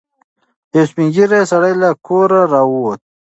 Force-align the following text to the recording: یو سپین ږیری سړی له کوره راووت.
یو 0.73 0.85
سپین 0.89 1.07
ږیری 1.15 1.41
سړی 1.51 1.73
له 1.81 1.89
کوره 2.07 2.41
راووت. 2.51 2.99